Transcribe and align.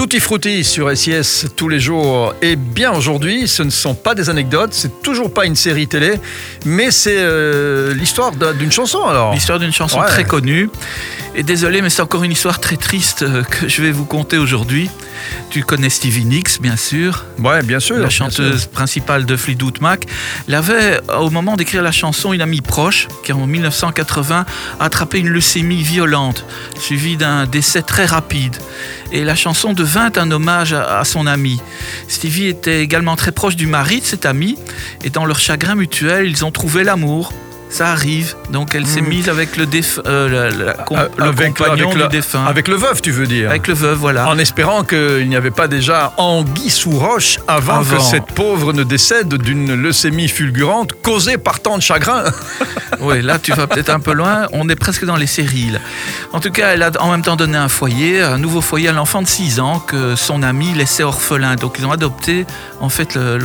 Tutti 0.00 0.18
Frutti 0.18 0.64
sur 0.64 0.96
SIS 0.96 1.44
tous 1.54 1.68
les 1.68 1.78
jours. 1.78 2.32
Et 2.40 2.56
bien 2.56 2.90
aujourd'hui, 2.90 3.46
ce 3.46 3.62
ne 3.62 3.68
sont 3.68 3.94
pas 3.94 4.14
des 4.14 4.30
anecdotes, 4.30 4.70
c'est 4.72 5.02
toujours 5.02 5.30
pas 5.30 5.44
une 5.44 5.56
série 5.56 5.88
télé, 5.88 6.14
mais 6.64 6.90
c'est 6.90 7.18
euh, 7.18 7.92
l'histoire 7.92 8.32
d'une 8.32 8.72
chanson 8.72 9.04
alors. 9.04 9.34
L'histoire 9.34 9.58
d'une 9.58 9.74
chanson 9.74 10.00
Ouais. 10.00 10.06
très 10.06 10.24
connue. 10.24 10.70
Et 11.34 11.42
désolé, 11.42 11.82
mais 11.82 11.90
c'est 11.90 12.00
encore 12.00 12.24
une 12.24 12.32
histoire 12.32 12.60
très 12.60 12.78
triste 12.78 13.24
euh, 13.24 13.42
que 13.42 13.68
je 13.68 13.82
vais 13.82 13.90
vous 13.90 14.06
conter 14.06 14.38
aujourd'hui. 14.38 14.88
Tu 15.50 15.62
connais 15.64 15.90
Stevie 15.90 16.24
Nicks, 16.24 16.60
bien 16.60 16.76
sûr, 16.76 17.24
Ouais, 17.38 17.62
bien 17.62 17.80
sûr. 17.80 17.98
la 17.98 18.08
chanteuse 18.10 18.60
sûr. 18.62 18.70
principale 18.70 19.24
de 19.26 19.36
Fleetwood 19.36 19.80
Mac. 19.80 20.06
Elle 20.48 20.54
avait, 20.54 21.00
au 21.18 21.30
moment 21.30 21.56
d'écrire 21.56 21.82
la 21.82 21.92
chanson, 21.92 22.32
une 22.32 22.40
amie 22.40 22.60
proche 22.60 23.08
qui, 23.24 23.32
en 23.32 23.46
1980, 23.46 24.46
a 24.78 24.84
attrapé 24.84 25.18
une 25.18 25.28
leucémie 25.28 25.82
violente, 25.82 26.44
suivie 26.78 27.16
d'un 27.16 27.46
décès 27.46 27.82
très 27.82 28.04
rapide. 28.06 28.56
Et 29.12 29.24
la 29.24 29.34
chanson 29.34 29.72
devint 29.72 30.10
un 30.16 30.30
hommage 30.30 30.72
à, 30.72 30.98
à 31.00 31.04
son 31.04 31.26
amie. 31.26 31.60
Stevie 32.08 32.46
était 32.46 32.80
également 32.82 33.16
très 33.16 33.32
proche 33.32 33.56
du 33.56 33.66
mari 33.66 34.00
de 34.00 34.06
cette 34.06 34.26
amie, 34.26 34.56
et 35.04 35.10
dans 35.10 35.26
leur 35.26 35.38
chagrin 35.40 35.74
mutuel, 35.74 36.28
ils 36.28 36.44
ont 36.44 36.50
trouvé 36.52 36.84
l'amour. 36.84 37.32
Ça 37.70 37.88
arrive, 37.92 38.34
donc 38.50 38.74
elle 38.74 38.84
s'est 38.86 39.00
Mm. 39.00 39.06
mise 39.08 39.28
avec 39.28 39.56
le, 39.56 39.64
déf- 39.64 40.00
euh, 40.06 40.28
Euh, 40.50 40.50
le 41.16 41.24
avec, 41.24 41.54
compagnon 41.54 41.84
avec 41.86 41.96
du 41.96 41.98
le, 42.02 42.08
défunt, 42.08 42.44
avec 42.46 42.66
le 42.66 42.74
veuf, 42.74 43.00
tu 43.00 43.12
veux 43.12 43.26
dire 43.28 43.48
avec 43.48 43.68
le 43.68 43.74
veuve, 43.74 43.96
voilà. 43.98 44.28
En 44.28 44.38
espérant 44.38 44.82
qu'il 44.82 45.28
n'y 45.28 45.36
avait 45.36 45.52
pas 45.52 45.68
déjà 45.68 46.12
anguille 46.16 46.68
sous 46.70 46.90
roche 46.90 47.38
avant, 47.46 47.76
Avant. 47.78 47.96
que 47.96 48.02
cette 48.02 48.26
pauvre 48.34 48.72
ne 48.72 48.82
décède 48.82 49.32
d'une 49.34 49.74
leucémie 49.74 50.26
fulgurante 50.28 50.94
causée 51.00 51.38
par 51.38 51.60
tant 51.60 51.76
de 51.78 51.82
chagrin. 51.82 52.24
Oui, 53.02 53.22
là 53.22 53.38
tu 53.38 53.52
vas 53.52 53.66
peut-être 53.66 53.88
un 53.88 54.00
peu 54.00 54.12
loin. 54.12 54.46
On 54.52 54.68
est 54.68 54.76
presque 54.76 55.06
dans 55.06 55.16
les 55.16 55.26
séries. 55.28 55.70
là. 55.70 55.78
En 56.34 56.40
tout 56.40 56.50
cas, 56.50 56.74
elle 56.74 56.82
a 56.82 56.90
en 57.00 57.10
même 57.10 57.22
temps 57.22 57.36
donné 57.36 57.56
un 57.56 57.68
foyer, 57.68 58.20
un 58.20 58.36
nouveau 58.36 58.60
foyer 58.60 58.88
à 58.88 58.92
l'enfant 58.92 59.22
de 59.22 59.26
6 59.26 59.58
ans 59.58 59.78
que 59.78 60.16
son 60.16 60.42
ami 60.42 60.74
laissait 60.74 61.02
orphelin. 61.04 61.54
Donc 61.54 61.76
ils 61.78 61.86
ont 61.86 61.92
adopté 61.92 62.44
en 62.80 62.90
fait 62.90 63.14
le- 63.14 63.38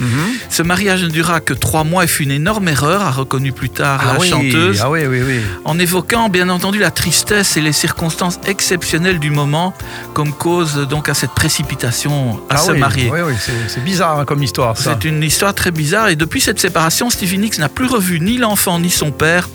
l'enfant. 0.00 0.32
Ce 0.50 0.62
mariage 0.62 1.02
ne 1.02 1.08
dura 1.08 1.40
que 1.40 1.54
trois 1.54 1.84
mois 1.84 2.04
et 2.04 2.06
fut 2.06 2.24
une 2.24 2.30
énorme 2.30 2.68
erreur, 2.68 3.02
a 3.02 3.10
reconnu 3.10 3.52
plus 3.52 3.70
tard 3.70 4.04
la 4.04 4.18
oui, 4.20 4.28
chanteuse, 4.28 4.80
ah 4.82 4.90
oui, 4.90 5.00
oui, 5.06 5.20
oui. 5.26 5.40
en 5.64 5.78
évoquant 5.78 6.28
bien 6.28 6.48
entendu 6.48 6.78
la 6.78 6.90
tristesse 6.90 7.56
et 7.56 7.60
les 7.60 7.72
circonstances 7.72 8.38
exceptionnelles 8.46 9.18
du 9.18 9.30
moment 9.30 9.74
comme 10.14 10.32
cause 10.32 10.86
donc 10.88 11.08
à 11.08 11.14
cette 11.14 11.32
précipitation 11.32 12.40
à 12.48 12.54
Ah 12.54 12.58
se 12.58 12.72
marier. 12.72 13.10
Oui, 13.10 13.20
oui, 13.26 13.34
c'est- 13.38 13.80
bizarre 13.80 14.18
hein, 14.20 14.24
comme 14.24 14.42
histoire. 14.42 14.76
C'est 14.76 15.04
une 15.04 15.22
histoire 15.22 15.54
très 15.54 15.70
bizarre 15.70 16.08
et 16.08 16.16
depuis 16.16 16.40
cette 16.40 16.58
séparation, 16.60 17.10
Stevie 17.10 17.38
Nicks 17.38 17.58
n'a 17.58 17.68
plus 17.68 17.86
revu 17.86 18.20
ni 18.20 18.38
l'enfant 18.38 18.78
ni 18.80 18.90
son 18.90 19.10
père, 19.12 19.48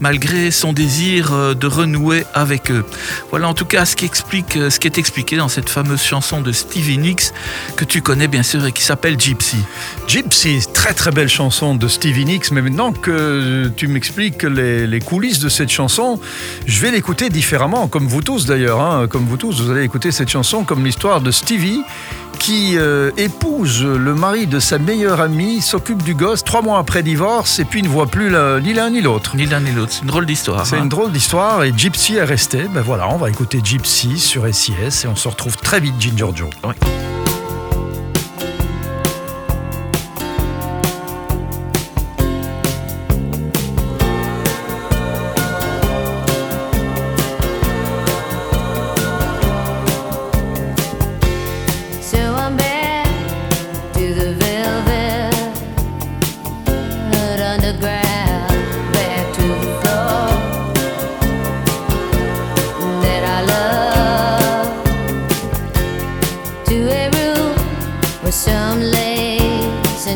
malgré 0.00 0.50
son 0.50 0.72
désir 0.72 1.32
euh, 1.32 1.54
de 1.54 1.66
renouer 1.66 2.24
avec 2.34 2.70
eux. 2.70 2.84
Voilà 3.30 3.48
en 3.48 3.54
tout 3.54 3.64
cas 3.64 3.84
ce 3.84 3.96
qui 3.96 4.04
explique, 4.04 4.56
euh, 4.56 4.70
ce 4.70 4.78
qui 4.80 4.86
est 4.86 4.98
expliqué 4.98 5.36
dans 5.36 5.48
cette 5.48 5.68
fameuse 5.70 6.02
chanson 6.02 6.40
de 6.40 6.52
Stevie 6.52 6.98
Nicks 6.98 7.32
que 7.76 7.84
tu 7.84 8.02
connais 8.02 8.28
bien 8.28 8.42
sûr 8.42 8.64
et 8.66 8.72
qui 8.72 8.82
s'appelle 8.82 9.18
Gypsy. 9.18 9.56
Gypsy, 10.06 10.60
très 10.72 10.94
très 10.94 11.10
belle 11.10 11.28
chanson 11.28 11.74
de 11.74 11.86
Stevie 11.88 12.24
Nicks, 12.24 12.50
mais 12.50 12.62
maintenant 12.62 12.92
que 12.92 13.70
tu 13.76 13.88
m'expliques 13.88 14.42
les, 14.42 14.86
les 14.86 15.00
coulisses 15.00 15.38
de 15.38 15.48
cette 15.48 15.68
chanson, 15.70 16.18
je 16.66 16.80
vais 16.80 16.90
l'écouter 16.90 17.28
différemment, 17.28 17.88
comme 17.88 18.06
vous 18.06 18.22
tous 18.22 18.46
d'ailleurs, 18.46 18.80
hein, 18.80 19.06
comme 19.08 19.26
vous 19.26 19.36
tous, 19.36 19.60
vous 19.60 19.70
allez 19.70 19.82
écouter 19.84 20.10
cette 20.12 20.30
chanson 20.30 20.64
comme 20.64 20.84
l'histoire 20.84 21.20
de 21.20 21.30
Stevie 21.30 21.82
qui 22.38 22.78
euh, 22.78 23.10
épouse 23.16 23.82
le 23.84 24.14
mari 24.14 24.46
de 24.46 24.60
sa 24.60 24.78
meilleure 24.78 25.20
amie, 25.20 25.60
s'occupe 25.60 26.02
du 26.04 26.14
gosse 26.14 26.44
trois 26.44 26.62
mois 26.62 26.78
après 26.78 27.02
divorce 27.02 27.58
et 27.58 27.64
puis 27.64 27.82
ne 27.82 27.88
voit 27.88 28.06
plus 28.06 28.30
la- 28.30 28.60
ni 28.60 28.72
l'un 28.72 28.90
ni 28.90 29.02
l'autre. 29.02 29.36
Ni 29.36 29.44
l'un 29.46 29.60
ni 29.60 29.72
l'autre, 29.72 29.92
c'est 29.92 30.02
une 30.02 30.06
drôle 30.08 30.24
d'histoire. 30.26 30.64
C'est 30.64 30.76
hein. 30.76 30.82
une 30.84 30.88
drôle 30.88 31.10
d'histoire 31.10 31.64
et 31.64 31.72
Gypsy 31.76 32.14
est 32.14 32.24
resté. 32.24 32.62
Ben 32.72 32.80
voilà, 32.80 33.08
on 33.08 33.16
va 33.16 33.28
écouter 33.28 33.60
Gypsy 33.62 34.18
sur 34.18 34.44
SIS 34.54 35.04
et 35.04 35.08
on 35.08 35.16
se 35.16 35.26
retrouve 35.28 35.56
très 35.56 35.80
vite, 35.80 35.94
Ginger 35.98 36.28
Joe. 36.34 36.50
Oui. 36.64 36.74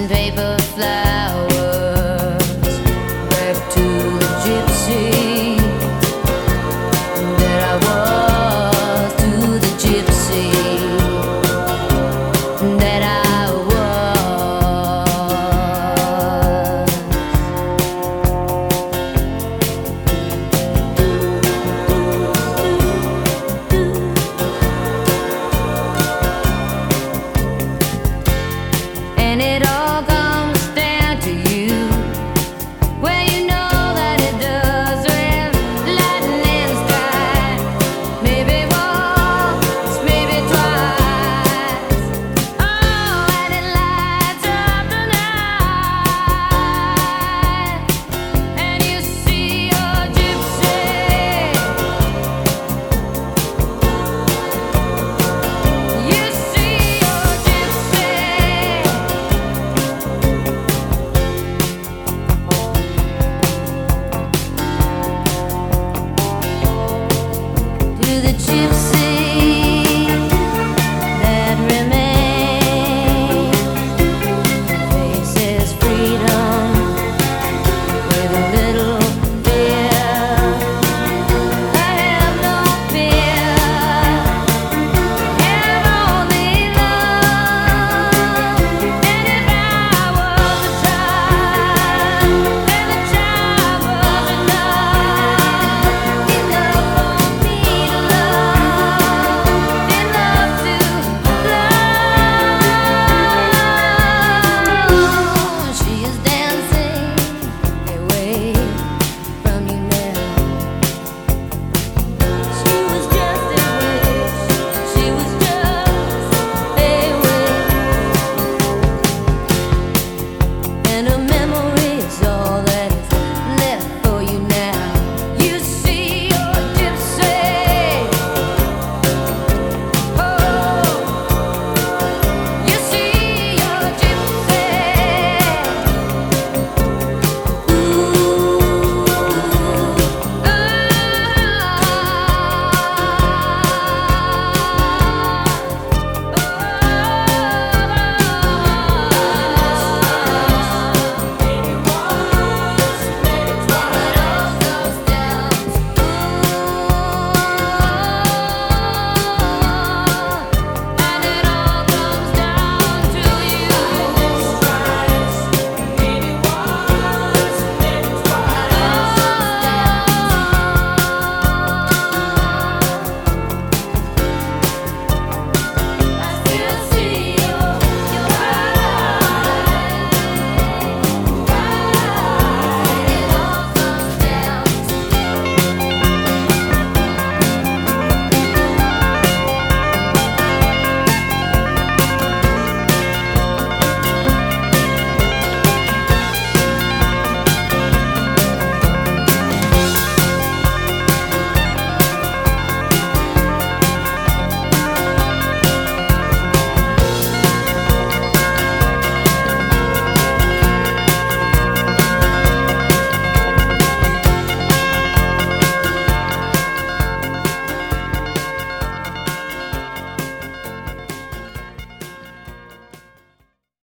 paper 0.09 0.57
flies. 0.75 1.12